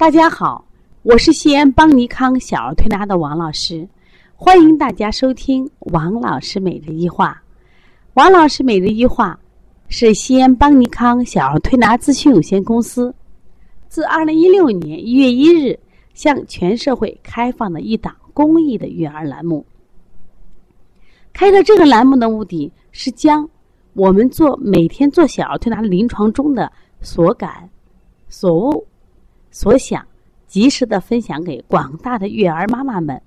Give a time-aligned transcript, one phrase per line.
[0.00, 0.64] 大家好，
[1.02, 3.86] 我是西安邦尼康小儿推拿的王老师，
[4.34, 7.42] 欢迎大家收听王老师每日一话。
[8.14, 9.38] 王老师每日一话
[9.88, 13.14] 是西安邦尼康小儿推拿咨询有限公司
[13.88, 15.78] 自二零一六年一月一日
[16.14, 19.62] 向全社会开放的一档公益的育儿栏目。
[21.30, 23.46] 开设这个栏目的目的是将
[23.92, 26.72] 我们做每天做小儿推拿临床中的
[27.02, 27.68] 所感、
[28.30, 28.86] 所悟。
[29.50, 30.06] 所想
[30.46, 33.20] 及时的分享给广大的育儿妈妈们，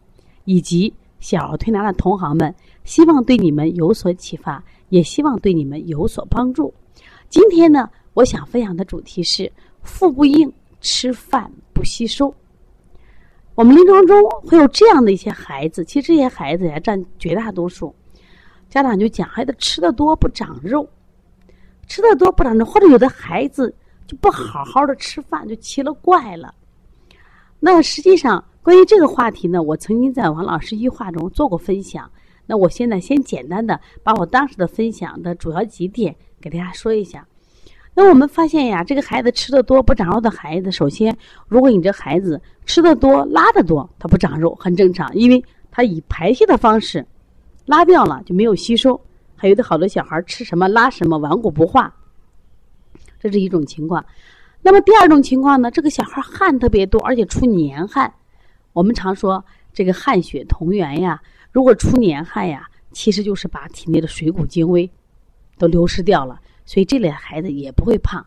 [0.45, 6.73] 以及小儿推拿的同行们，希望对你们有所启发，也希望对你们有所帮助。
[7.30, 12.34] 今天呢，我想分享的主题是腹部硬，吃饭不吸收。
[13.55, 17.94] 我们临床中会有这样的一些孩子，其实这些孩子呀占绝大多数，
[18.70, 20.88] 家长就讲孩子吃的多不长肉，
[21.88, 23.73] 吃的多不长肉，或者有的孩子。
[24.13, 26.53] 不好好的吃饭，就奇了怪了。
[27.59, 32.09] 那实际上，关于这个话题呢，我曾经在王老师一话中做过分享。
[32.45, 37.25] 那我现在先简单的把我当时的分享的主要几点给大家说一下。
[37.95, 41.16] 那我们发现呀，这个孩子吃的多不长肉的孩子，首先，
[41.47, 45.41] 如果你这孩子吃的多拉的多，他不长肉很正常，因为
[45.72, 47.06] 他以排泄的方式
[47.66, 49.00] 拉掉了，就没有吸收。
[49.36, 51.94] 还有的好多小孩吃什么拉什么，顽固不化。
[53.23, 54.05] 这是一种情况，
[54.61, 55.71] 那么第二种情况呢？
[55.71, 58.13] 这个小孩汗特别多，而且出黏汗。
[58.73, 59.43] 我们常说
[59.73, 61.21] 这个汗血同源呀，
[61.53, 64.89] 如果出黏汗呀，其实就是把体内的水谷精微
[65.57, 68.25] 都流失掉了，所以这类孩子也不会胖。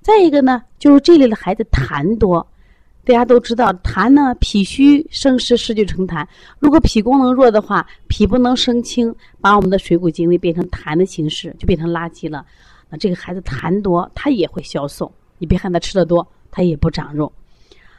[0.00, 2.44] 再一个呢，就是这类的孩子痰多，
[3.04, 6.26] 大家都知道痰呢，脾虚生湿，湿就成痰。
[6.58, 12.44] 如果脾功能弱的话，脾不能生清，把我们的水谷精微变成痰的形式，就变成垃圾了。
[12.96, 15.10] 这个孩子痰多，他也会消瘦。
[15.38, 17.32] 你别看他吃的多，他也不长肉。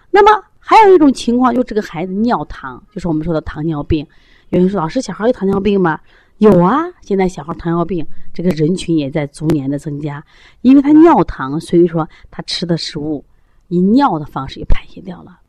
[0.09, 4.05] 那么还有一种情况，就这个孩子尿糖，就是我们说的糖尿病。
[4.49, 5.99] 有人说，老师，小孩有糖尿病吗？
[6.38, 10.23] 有啊，现在小孩糖尿病这个人群也在逐年的增加，
[10.61, 13.23] 因为他尿糖，所以说他吃的食物
[13.67, 15.39] 以尿的方式也排泄掉了。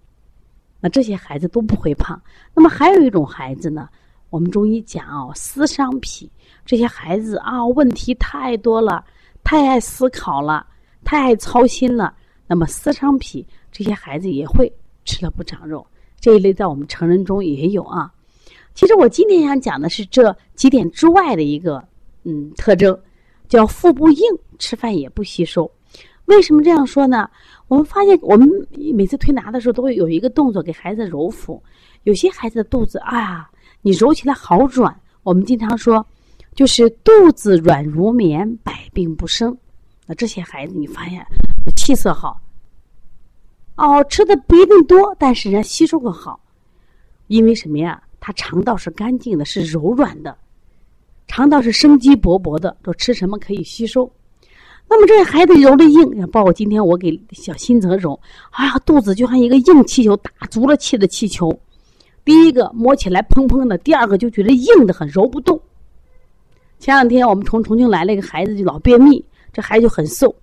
[0.80, 2.20] 那这些孩子都不会胖。
[2.54, 3.88] 那么还有一种孩子呢，
[4.30, 6.30] 我们中医讲哦，思伤脾，
[6.64, 9.04] 这些孩子啊，问题太多了。
[9.44, 10.66] 太爱思考了，
[11.04, 12.12] 太爱操心了，
[12.46, 14.72] 那么思伤脾，这些孩子也会
[15.04, 15.86] 吃了不长肉。
[16.18, 18.10] 这一类在我们成人中也有啊。
[18.74, 21.86] 其实我今天想讲的是这几点之外的一个
[22.24, 22.98] 嗯特征，
[23.46, 24.18] 叫腹部硬，
[24.58, 25.70] 吃饭也不吸收。
[26.24, 27.28] 为什么这样说呢？
[27.68, 28.48] 我们发现我们
[28.94, 31.62] 每次推拿的时候都会有一个动作给孩子揉腹，
[32.04, 33.50] 有些孩子的肚子啊，
[33.82, 34.98] 你揉起来好软。
[35.22, 36.04] 我们经常说。
[36.54, 39.56] 就是肚子软如棉，百病不生。
[40.06, 41.24] 那这些孩子，你发现
[41.74, 42.38] 气色好，
[43.76, 46.38] 哦，吃的不一定多，但是人家吸收的好，
[47.26, 48.02] 因为什么呀？
[48.20, 50.36] 他肠道是干净的，是柔软的，
[51.26, 54.10] 肠道是生机勃勃的，都吃什么可以吸收。
[54.88, 58.18] 那么这些孩子揉的硬，包括今天我给小新泽揉，
[58.50, 61.58] 哎呀，肚子就像一个硬气球，打足了气的气球。
[62.24, 65.60] 第一个摸起来砰砰的，第二个就觉得硬的很，揉不动。
[66.78, 70.34] 前两天我们从重庆来了一个孩子，就老便秘，这孩子就很瘦。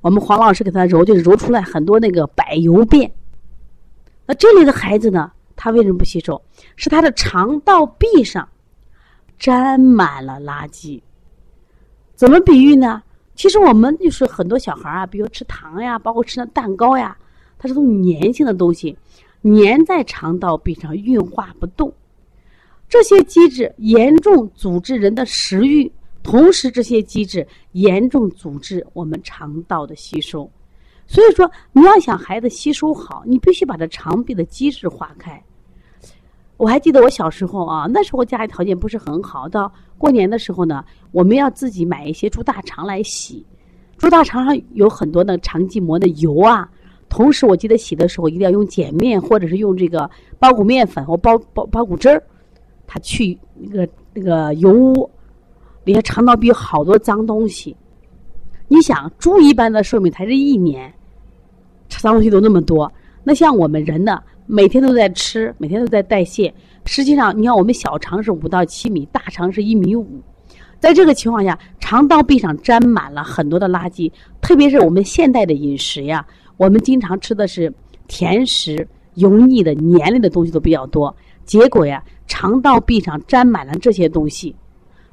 [0.00, 3.10] 我们黄老师给他揉，就揉出来很多那个柏油便。
[4.24, 6.40] 那这里的孩子呢，他为什么不吸收？
[6.76, 8.48] 是他的肠道壁上
[9.38, 11.00] 沾满了垃圾。
[12.14, 13.02] 怎么比喻呢？
[13.34, 17.16] 其实我们就是很多小孩啊，比如吃糖呀，包括吃那蛋糕呀，
[17.58, 18.96] 它是种粘性的东西，
[19.42, 21.92] 粘在肠道壁上运化不动。
[22.88, 25.90] 这些机制严重阻滞人的食欲，
[26.22, 30.50] 同时这些机制严重阻滞我们肠道的吸收。
[31.06, 35.42] 所以说，你要想孩子吸收好，你必须把这肠壁的机制化开。
[36.56, 43.44] 我还记得我小时候啊，那时候家里条件不是很好，到过年的时候呢，我们要自己买一些猪大肠来洗。
[43.98, 46.68] 猪大肠上有很多的肠系膜的油啊，
[47.08, 52.22] 同时我记得洗的时候一定要用碱面，或者是用这个包谷面粉或包包包谷汁儿。
[52.86, 55.10] 它去那个那个油污，
[55.84, 57.76] 里面肠道壁有好多脏东西。
[58.68, 60.92] 你想，猪一般的寿命才是一年，
[61.88, 62.90] 脏东西都那么多。
[63.22, 66.52] 那像我们人呢，每天都在吃，每天都在代谢。
[66.84, 70.20] 实际上，你看我们小肠是五到七米，大肠是一米五。
[70.78, 74.10] 在这个情况下，肠道壁上沾满了很多的垃圾，
[74.40, 77.72] 特别是我们现代的饮食呀，我们经常吃的是
[78.08, 81.14] 甜食、油腻的、黏类的东西都比较多。
[81.46, 84.54] 结果呀，肠道壁上沾满了这些东西，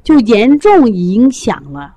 [0.04, 1.96] 就严重影响了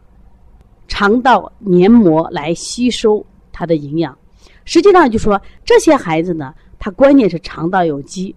[0.86, 4.16] 肠道黏膜来吸收它的营养，
[4.64, 8.34] 实际上就说这些孩子呢，他关键是肠道有积。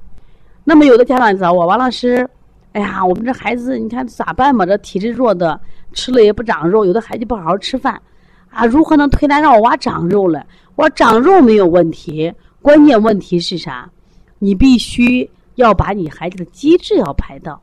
[0.63, 2.27] 那么有的家长找我，王老师，
[2.71, 4.65] 哎呀，我们这孩子你看咋办嘛？
[4.65, 5.59] 这体质弱的
[5.93, 8.01] 吃了也不长肉，有的孩子不好好吃饭，
[8.49, 10.45] 啊，如何能推拿让我娃长肉了？
[10.75, 13.89] 我长肉没有问题，关键问题是啥？
[14.37, 17.61] 你必须要把你孩子的机制要排到。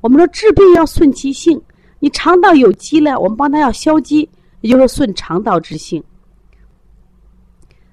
[0.00, 1.60] 我们说治病要顺其性，
[1.98, 4.28] 你肠道有积了，我们帮他要消积，
[4.60, 6.02] 也就是顺肠道之性。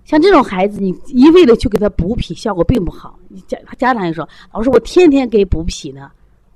[0.06, 3.20] 像这种孩子，你一味的去给他补脾，效果并不好。
[3.28, 6.10] 你家家长也说：“老师，我天天给补脾呢，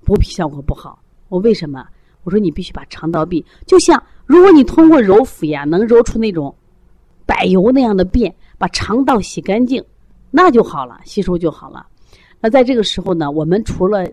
[0.06, 0.98] 补脾效果不好。
[1.28, 1.86] 我为什么？
[2.24, 6.56] 我说你必须把肠道壁，就像如果你通过揉腹呀，能揉出那种
[7.26, 9.84] 柏油那样的便，把肠道洗干净，
[10.30, 11.86] 那就好了，吸收就好了。
[12.42, 14.06] 那在这个时候呢，我们除了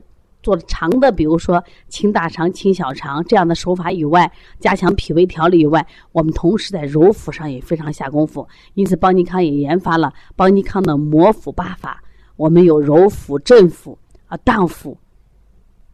[0.42, 4.30] 做肠的，比如说清大肠、清小肠这样的手法以外，
[4.60, 8.46] 加强脾胃调理以外，我们同时在揉腹上也非常下功夫。
[8.74, 12.02] 因此，邦尼康也研发了邦尼康的摩腹八法。
[12.36, 13.98] 我们有揉腹、振腹
[14.28, 14.96] 啊、荡腹。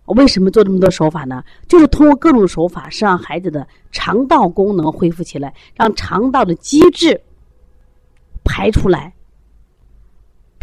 [0.08, 1.42] 为什么做这么多手法呢？
[1.66, 7.18] 就是通过各种手法，是让孩子的肠道功能恢复起来，让肠道的机制
[8.44, 9.13] 排出来。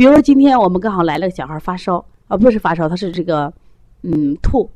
[0.02, 3.54] 比如说，今天我们刚好来了个小孩发烧啊，不是发烧，他是这个。
[4.02, 4.68] 嗯，吐，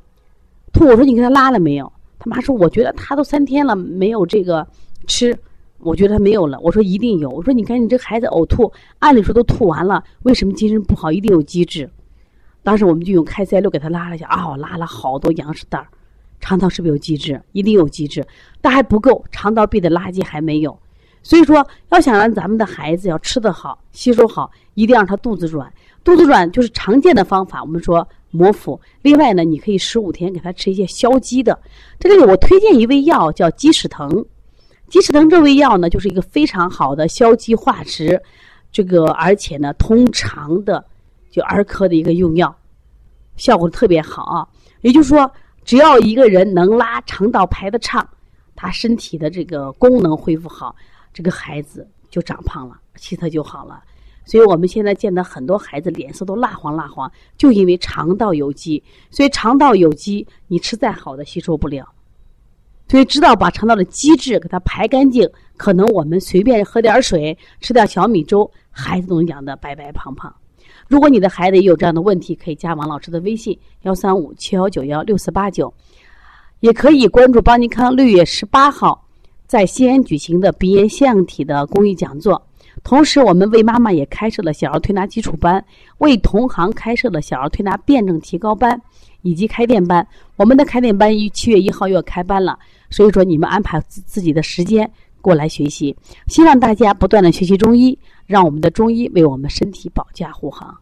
[0.71, 0.85] 吐。
[0.85, 1.91] 我说你给他拉了没有？
[2.19, 4.67] 他妈说，我觉得他都三天了没有这个
[5.07, 5.35] 吃，
[5.79, 6.59] 我觉得他没有了。
[6.59, 7.27] 我说一定有。
[7.31, 11.11] 我说你看你这孩子呕吐，按理说都吐完了，为什么精神不好？
[11.11, 11.89] 一定有机制。
[12.61, 15.87] 当时我们就用开塞露给他拉了一下，啊，我拉了好多羊屎蛋儿，
[16.39, 17.41] 肠道是不是有机制？
[17.51, 18.23] 一定有机制，
[18.61, 20.77] 但还不够，肠道壁的垃圾还没有。
[21.25, 25.73] 所以说，要想让咱们的孩子要吃得好、吸收好，一定让他肚子软。
[26.03, 28.07] 肚子软就是常见的方法，我们说。
[28.31, 31.57] 摩腹，另外呢，你可以十五天给他吃一些消积的。
[31.97, 34.25] 这里我推荐一味药叫鸡屎藤，
[34.89, 38.21] 鸡屎藤这味药呢，就是一个非常好的消积化食，
[38.73, 40.83] 这个而且呢通肠的，
[41.31, 42.53] 就儿科的一个用药，
[43.37, 44.45] 效果特别好啊。
[44.81, 45.31] 也就是说，
[45.63, 48.05] 只要一个人能拉肠道排的畅，
[48.53, 50.75] 他身体的这个功能恢复好，
[51.15, 53.81] 这个孩子就长胖了，其他就好了。
[54.25, 58.83] 所以我们现在见到很多孩子脸色都蜡黄蜡黄，就因为肠道有积。
[59.09, 61.87] 所以肠道有积，你吃再好的吸收不了。
[62.89, 70.35] 所以知道把肠道的积质给它排干净，可能我们随便喝点水，吃点小米粥，孩子都能养得白白胖胖。
[70.89, 75.73] 如果你的孩子也有这样的问题，可以加王老师的微信：幺三五七幺九幺六四八九，
[76.59, 79.04] 也可以关注邦尼康六月十八号
[79.47, 82.41] 在西安举行的鼻炎腺样体的公益讲座。
[82.83, 85.63] 同时，我们为妈妈也开设了小儿推拿基础班，
[85.99, 88.79] 为同行开设了小儿推拿辩证提高班
[89.21, 90.05] 以及开店班。
[90.35, 92.59] 我们的开店班于七月一号又要开班了，
[92.89, 95.95] 所以说你们安排自自己的时间过来学习。
[96.27, 100.75] 希望大家不断的学习中医，让我们的中医为我们身体保驾护航。